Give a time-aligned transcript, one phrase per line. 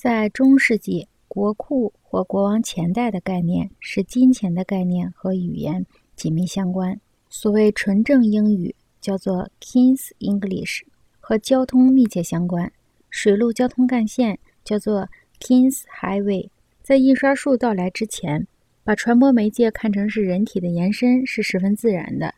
[0.00, 7.00] 在中世纪，国库或国王钱袋的概念是金钱的概念和语言紧密相关。
[7.28, 10.82] 所谓纯正英语叫做 King's English，
[11.18, 12.70] 和交通密切相关。
[13.10, 15.08] 水陆交通干线叫做
[15.40, 16.50] King's Highway。
[16.80, 18.46] 在印刷术到来之前，
[18.84, 22.36] 把传播媒介看成是人体的延伸是十分自然的。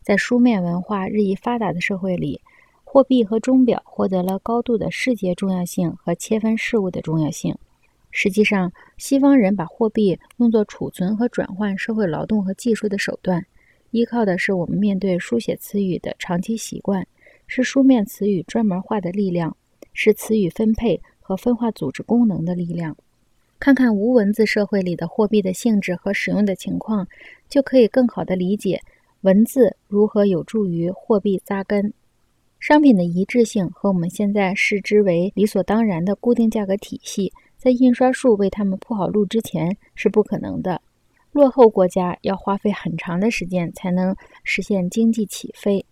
[0.00, 2.40] 在书面文化日益发达的社会里，
[2.92, 7.54] 货币和钟表获得了高度的世界重要性和切分事物的重要性。
[8.10, 13.46] 实际上，西方人把货币用作储存和转换社会劳动和技术的手段，
[13.92, 17.06] 依靠的是我们面对书写词语的长期习惯，
[17.46, 19.56] 是书面词语专门化的力量，
[19.92, 22.96] 是词语分配和分化组织功能的力量。
[23.60, 27.06] 看看无文字社会里的货币的性质和使用的情况，
[27.48, 28.80] 就可以更好地理解
[29.20, 31.92] 文字如何有助于货币扎根。
[32.60, 40.82] 商品的一致性和我们现在视之为理所当然的固定价格体系，在印刷术为他们铺好路之前是不可能的。
[41.32, 45.82] 落后国家要花费很长的时间才能实现经济起飞，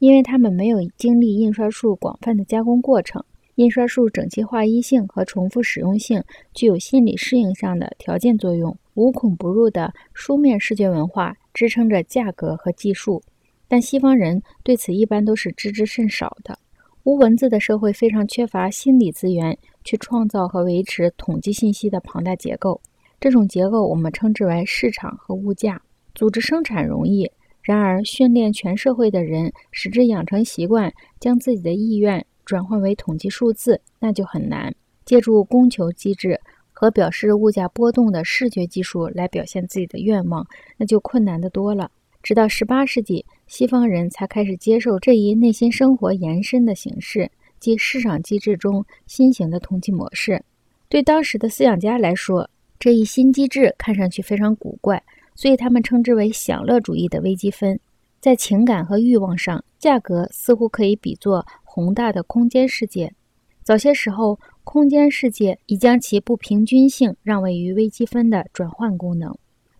[0.00, 3.24] 因为他们没有经历印刷术广泛的加工过程。
[3.54, 6.22] 印刷术整齐划一性和重复使用性
[6.52, 8.76] 具有心理适应上的条件作用。
[8.94, 13.22] 无孔不入的书面视觉文化支撑着价格和技术，
[13.68, 16.58] 但西方人对此一般都是知之甚少的。
[17.04, 22.80] 无文字的社会非常缺乏心理资源去创造和维持统计信息的庞大结构。
[23.20, 25.80] 这种结构我们称之为市场和物价。
[26.14, 27.30] 组织生产容易，
[27.62, 32.24] 然而训练全社会的人，使之养成习惯，将自己的意愿。
[32.44, 34.74] 转换为统计数字，那就很难。
[35.04, 36.40] 借助供求机制
[36.72, 41.90] 和表示物价波动的视觉技术来表现自己的愿望，那就困难的多了。
[42.22, 50.42] 直到十八世纪，西方人才开始接受这一内心生活延伸的形式，即市场机制中新型的统计模式。
[50.88, 55.02] 对当时的思想家来说，这一新机制看上去非常古怪，
[55.34, 57.78] 所以他们称之为享乐主义的微积分。
[58.20, 61.46] 在情感和欲望上，价格似乎可以比作。
[61.70, 63.14] 宏大的空间世界，
[63.62, 69.32] 早些时候，空间世界已将其不平均性让位于微积分的转换功能。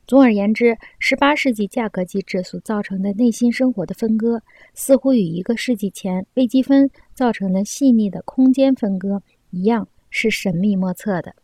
[0.08, 4.40] 总而言之，十八世纪价格机制所造成的内心生活的分割，
[4.72, 11.34] 似乎与一个世纪前微积分造成的细腻的空间分割一样，是神秘莫测的。